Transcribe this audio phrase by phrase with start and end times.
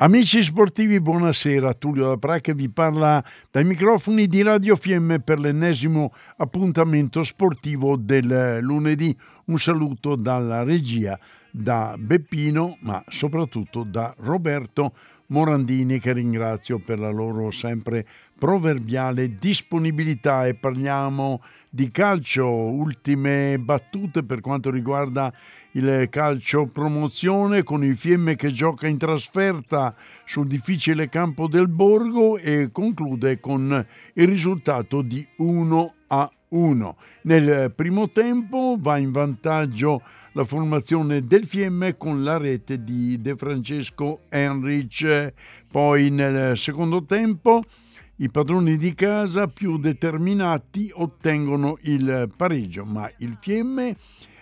[0.00, 1.74] Amici sportivi, buonasera.
[1.74, 3.20] Tullio Dapra che vi parla
[3.50, 9.16] dai microfoni di Radio Fiemme per l'ennesimo appuntamento sportivo del lunedì.
[9.46, 11.18] Un saluto dalla regia,
[11.50, 14.92] da Beppino, ma soprattutto da Roberto
[15.26, 18.06] Morandini che ringrazio per la loro sempre
[18.38, 21.57] proverbiale disponibilità e parliamo di
[21.90, 25.32] calcio, ultime battute per quanto riguarda
[25.72, 32.38] il calcio promozione con il Fiemme che gioca in trasferta sul difficile campo del Borgo
[32.38, 36.96] e conclude con il risultato di 1 a 1.
[37.22, 43.36] Nel primo tempo va in vantaggio la formazione del Fiemme con la rete di De
[43.36, 45.32] Francesco Enrich.
[45.70, 47.64] Poi nel secondo tempo
[48.20, 53.96] i padroni di casa più determinati ottengono il pareggio, ma il Fiemme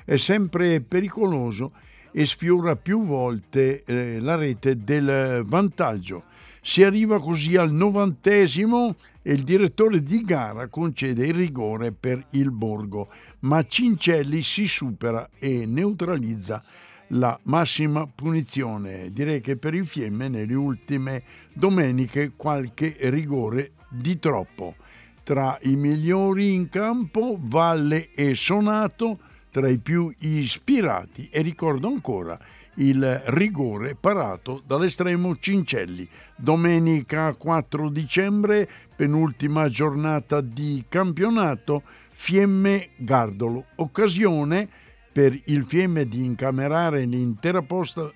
[0.04, 1.72] è sempre pericoloso
[2.10, 6.24] e sfiora più volte eh, la rete del vantaggio.
[6.62, 12.50] Si arriva così al novantesimo e il direttore di gara concede il rigore per il
[12.50, 13.08] Borgo,
[13.40, 16.64] ma Cincelli si supera e neutralizza
[17.08, 19.10] la massima punizione.
[19.10, 24.74] Direi che per il Fiemme nelle ultime domeniche qualche rigore di troppo.
[25.22, 29.18] Tra i migliori in campo Valle e Sonato
[29.50, 32.38] tra i più ispirati e ricordo ancora
[32.76, 36.06] il rigore parato dall'estremo Cincelli.
[36.36, 41.82] Domenica 4 dicembre, penultima giornata di campionato,
[42.12, 43.66] Fiemme Gardolo.
[43.76, 44.68] Occasione
[45.16, 48.12] per il Fiemme di incamerare l'intera posta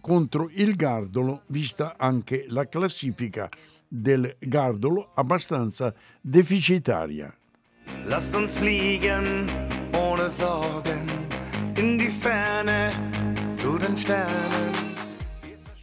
[0.00, 3.48] contro il Gardolo, vista anche la classifica
[3.86, 7.32] del Gardolo abbastanza deficitaria.
[8.06, 9.46] Lass uns fliegen
[9.92, 11.06] ohne Sorgen
[11.76, 12.90] in die Ferne
[13.54, 14.72] zu den Sternen.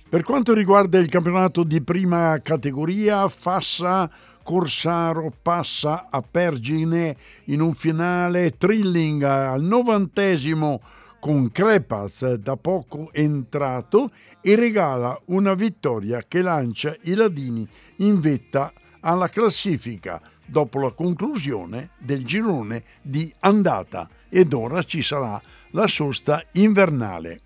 [0.09, 4.11] Per quanto riguarda il campionato di prima categoria, Fassa
[4.43, 7.15] Corsaro passa a Pergine
[7.45, 10.79] in un finale thrilling al novantesimo
[11.19, 14.11] con Crepaz da poco entrato
[14.41, 17.65] e regala una vittoria che lancia i ladini
[17.97, 25.41] in vetta alla classifica dopo la conclusione del girone di andata ed ora ci sarà
[25.71, 27.41] la sosta invernale.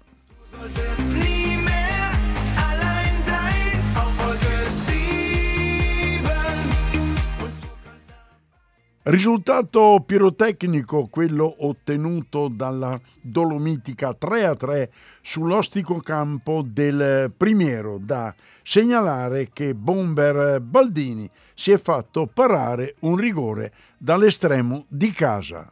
[9.10, 14.90] Risultato pirotecnico quello ottenuto dalla Dolomitica 3-3
[15.22, 18.00] sull'ostico campo del Primiero.
[18.02, 25.72] Da segnalare che Bomber Baldini si è fatto parare un rigore dall'estremo di casa.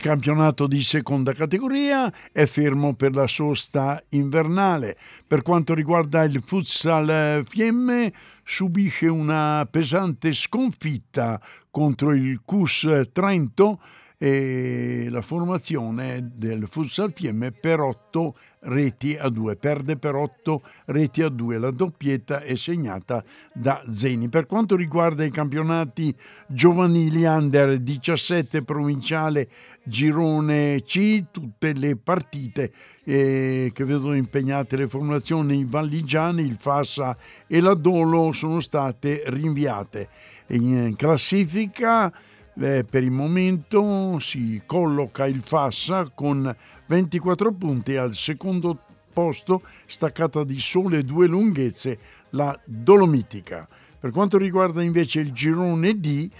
[0.00, 4.96] Campionato di seconda categoria è fermo per la sosta invernale.
[5.26, 8.12] Per quanto riguarda il futsal Fiemme,
[8.44, 13.80] subisce una pesante sconfitta contro il CUS Trento
[14.16, 21.22] e la formazione del futsal Fiemme per 8 reti a 2, perde per 8 reti
[21.22, 23.22] a 2, la doppietta è segnata
[23.52, 24.28] da Zeni.
[24.28, 26.14] Per quanto riguarda i campionati
[26.48, 29.48] giovanili under 17 provinciale
[29.88, 32.72] girone C, tutte le partite
[33.04, 37.16] eh, che vedono impegnate le formazioni valligiane, il Fassa
[37.46, 40.08] e la Dolo sono state rinviate.
[40.48, 42.12] In classifica
[42.60, 46.54] eh, per il momento si colloca il Fassa con
[46.86, 48.78] 24 punti al secondo
[49.12, 51.98] posto, staccata di sole due lunghezze,
[52.30, 53.68] la Dolomitica.
[54.00, 56.30] Per quanto riguarda invece il girone D,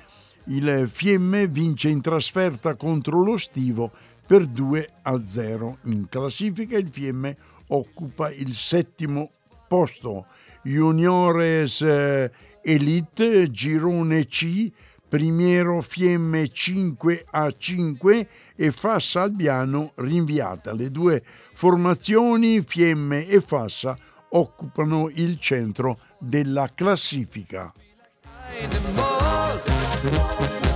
[0.49, 3.91] il Fiemme vince in trasferta contro lo Stivo
[4.27, 5.79] per 2 a 0.
[5.85, 7.37] In classifica il Fiemme
[7.69, 9.31] occupa il settimo
[9.67, 10.27] posto.
[10.63, 12.31] Juniores eh,
[12.63, 14.71] Elite, girone C,
[15.09, 20.75] Primiero Fiemme 5 a 5 e Fassa Albiano rinviata.
[20.75, 21.23] Le due
[21.55, 23.97] formazioni, Fiemme e Fassa,
[24.31, 27.73] occupano il centro della classifica.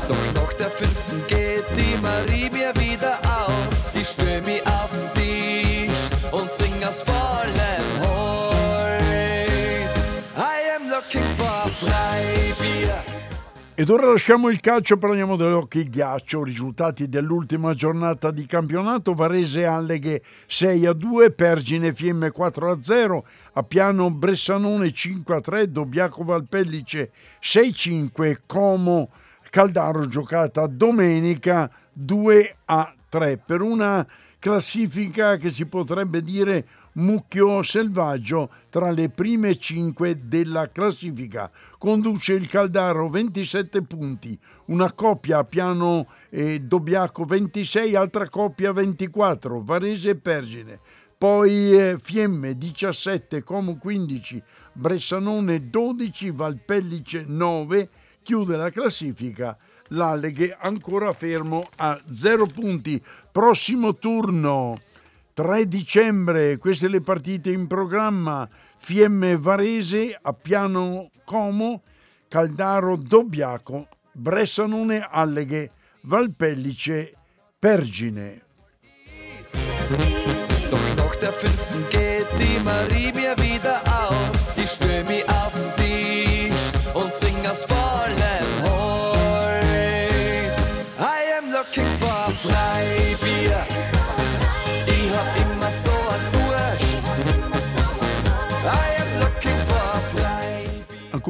[0.09, 3.85] Doch nach der fünften geht die Marie mir wieder aus.
[3.95, 8.42] Ich stell mich auf den Tisch und sing aus vollem Hals.
[13.75, 20.23] Ed ora lasciamo il calcio, parliamo dell'hockey ghiaccio, risultati dell'ultima giornata di campionato, Varese Alleghe
[20.47, 23.25] 6 a 2, Pergine Fiemme 4 a 0,
[23.55, 29.09] Appiano Bressanone 5 a 3, Dobbiaco Valpellice 6 a 5, Como
[29.49, 34.07] Caldaro giocata domenica 2 a 3 per una
[34.39, 41.51] classifica che si potrebbe dire mucchio selvaggio tra le prime 5 della classifica.
[41.79, 50.11] Conduce il Caldaro 27 punti, una coppia piano eh, Dobbiaco 26, altra coppia 24, Varese
[50.11, 50.81] e Pergine.
[51.17, 54.43] Poi eh, Fiemme 17, Como 15,
[54.73, 57.89] Bressanone 12, Valpellice 9,
[58.23, 59.57] chiude la classifica
[59.93, 63.03] l'Alleghe ancora fermo a 0 punti.
[63.31, 64.79] Prossimo turno
[65.35, 68.47] 3 dicembre, queste le partite in programma.
[68.77, 71.83] Fiemme Varese, Appiano Como,
[72.29, 75.71] Caldaro Dobbiaco, Bressanone Alleghe,
[76.03, 77.13] Valpellice,
[77.59, 78.43] Pergine.
[80.71, 84.49] Doch nach der fünften geht die Marie mir wieder aus.
[84.57, 88.62] Ich stell mich auf den Tisch und sing aus vollem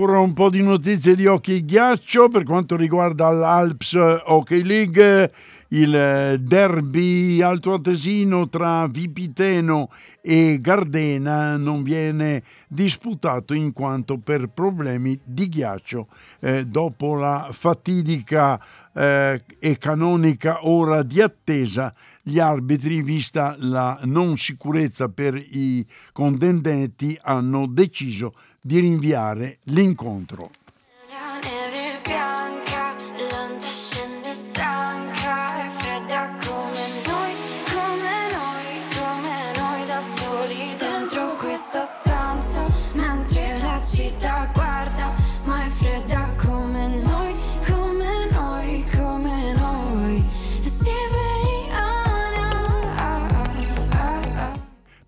[0.03, 5.33] Ancora un po' di notizie di hockey ghiaccio per quanto riguarda l'Alps Hockey League,
[5.69, 9.91] il derby altoatesino tra Vipiteno
[10.21, 16.09] e Gardena non viene disputato in quanto per problemi di ghiaccio
[16.41, 18.61] eh, dopo la fatidica
[18.93, 21.95] eh, e canonica ora di attesa
[22.25, 28.33] gli arbitri, vista la non sicurezza per i contendenti, hanno deciso
[28.65, 30.62] di rinviare l'incontro.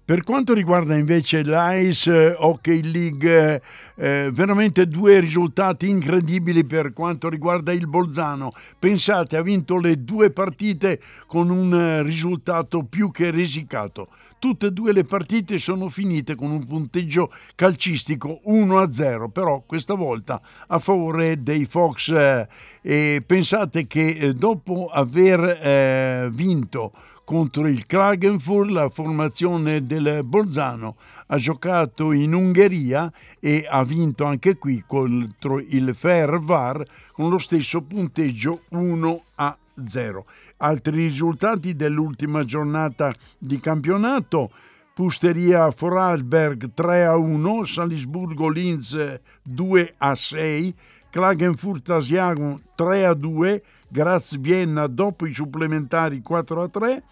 [0.07, 3.63] Per quanto riguarda invece l'Ice Hockey League,
[3.95, 8.53] eh, veramente due risultati incredibili per quanto riguarda il Bolzano.
[8.79, 14.09] Pensate, ha vinto le due partite con un eh, risultato più che risicato.
[14.39, 20.39] Tutte e due le partite sono finite con un punteggio calcistico 1-0, però questa volta
[20.67, 22.11] a favore dei Fox.
[22.11, 22.47] eh,
[22.87, 26.93] e pensate che eh, dopo aver eh, vinto
[27.25, 30.97] contro il Klagenfurt, la formazione del Bolzano
[31.29, 33.11] ha giocato in Ungheria
[33.41, 40.27] e ha vinto anche qui contro il Fervar con lo stesso punteggio 1 a 0.
[40.59, 44.51] Altri risultati dell'ultima giornata di campionato.
[44.93, 50.75] Pusteria Vorarlberg 3 a 1, Salisburgo Linz 2 a 6,
[51.11, 53.63] Klagenfurt Asiago 3 a 2,
[53.95, 57.03] Graz Vienna dopo i supplementari 4 a 3,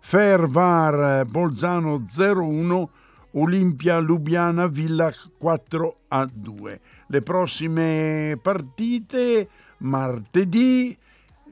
[0.00, 2.90] Fervar Bolzano 0 a 1,
[3.32, 6.80] Olimpia Lubiana Villach 4 a 2.
[7.08, 9.48] Le prossime partite
[9.80, 10.96] martedì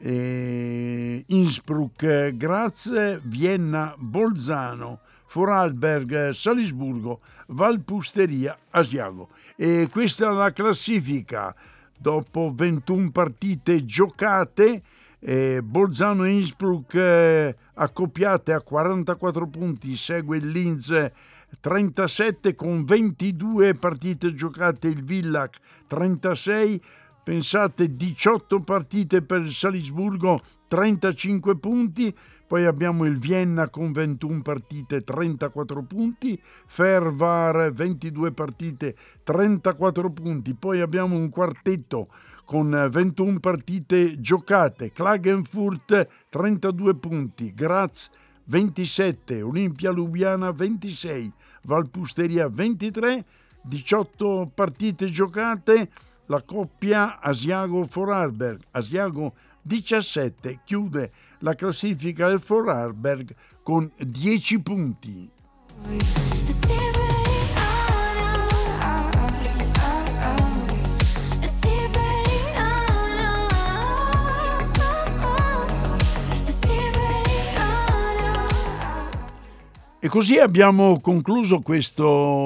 [0.01, 9.29] eh, Innsbruck Graz, Vienna Bolzano, Vorarlberg Salisburgo, Valpusteria Asiago.
[9.55, 11.55] E questa è la classifica.
[12.01, 14.83] Dopo 21 partite giocate,
[15.19, 21.11] eh, Bolzano e Innsbruck eh, accoppiate a 44 punti, segue il Linz
[21.61, 26.81] 37 con 22 partite giocate, il Villach 36,
[27.25, 32.15] pensate 18 partite per il Salisburgo, 35 punti,
[32.49, 40.81] poi abbiamo il Vienna con 21 partite, 34 punti, Fervar 22 partite, 34 punti, poi
[40.81, 42.09] abbiamo un quartetto
[42.47, 48.11] con 21 partite giocate, Klagenfurt 32 punti, Graz
[48.45, 51.31] 27, Olimpia Lubiana 26,
[51.65, 53.25] Valpusteria 23,
[53.61, 55.91] 18 partite giocate,
[56.27, 65.31] la coppia Asiago-Vorarlberg, Asiago 17 chiude la classifica del Vorarlberg con 10 punti.
[80.09, 81.61] E così abbiamo concluso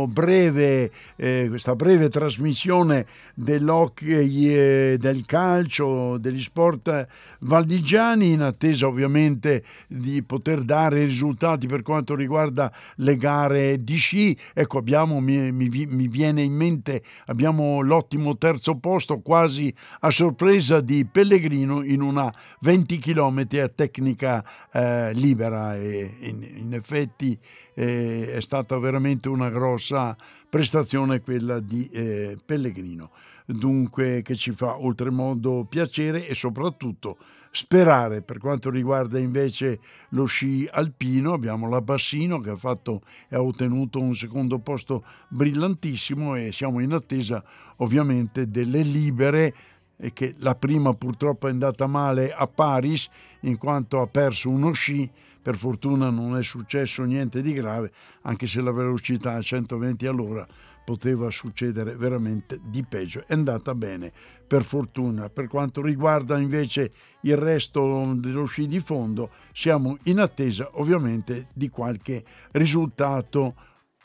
[0.08, 7.06] breve, eh, questa breve trasmissione dell'hockey, eh, del calcio, degli sport
[7.38, 14.36] valdigiani, in attesa ovviamente di poter dare risultati per quanto riguarda le gare di sci.
[14.52, 20.80] Ecco, abbiamo, mi, mi, mi viene in mente, abbiamo l'ottimo terzo posto quasi a sorpresa
[20.80, 22.28] di Pellegrino in una
[22.62, 27.38] 20 km a tecnica eh, libera e in, in effetti
[27.74, 30.16] eh, è stata veramente una grossa
[30.48, 33.10] prestazione quella di eh, Pellegrino.
[33.46, 37.16] Dunque che ci fa oltremodo piacere e soprattutto
[37.54, 39.78] sperare per quanto riguarda invece
[40.10, 46.34] lo sci alpino abbiamo la Bassino che ha fatto ha ottenuto un secondo posto brillantissimo
[46.34, 47.44] e siamo in attesa
[47.76, 49.54] ovviamente delle libere
[49.98, 54.72] e che la prima purtroppo è andata male a Paris in quanto ha perso uno
[54.72, 55.08] sci
[55.42, 60.46] per fortuna non è successo niente di grave, anche se la velocità a 120 all'ora
[60.84, 63.24] poteva succedere veramente di peggio.
[63.26, 64.12] È andata bene,
[64.46, 65.28] per fortuna.
[65.28, 71.68] Per quanto riguarda invece il resto dello sci di fondo, siamo in attesa ovviamente di
[71.68, 73.54] qualche risultato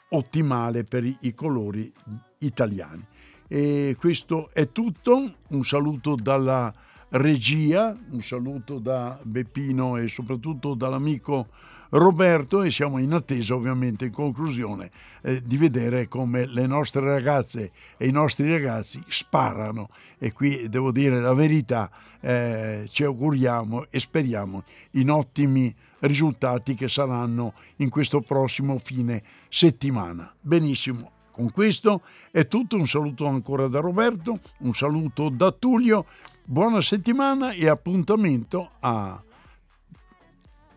[0.10, 1.92] ottimale per i colori
[2.40, 3.06] italiani.
[3.48, 5.34] E questo è tutto.
[5.50, 6.74] Un saluto dalla
[7.10, 11.48] regia, un saluto da Beppino e soprattutto dall'amico
[11.90, 17.72] Roberto e siamo in attesa ovviamente in conclusione eh, di vedere come le nostre ragazze
[17.96, 24.00] e i nostri ragazzi sparano e qui devo dire la verità eh, ci auguriamo e
[24.00, 30.32] speriamo in ottimi risultati che saranno in questo prossimo fine settimana.
[30.42, 36.06] Benissimo, con questo è tutto, un saluto ancora da Roberto, un saluto da Tullio
[36.50, 39.22] Buona settimana e appuntamento a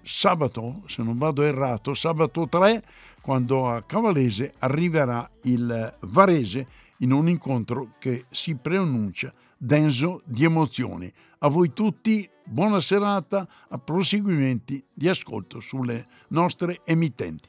[0.02, 2.82] sabato, se non vado errato, sabato 3,
[3.22, 6.66] quando a Cavalese arriverà il Varese
[6.98, 11.10] in un incontro che si preannuncia denso di emozioni.
[11.38, 17.48] A voi tutti buona serata, a proseguimenti di ascolto sulle nostre emittenti.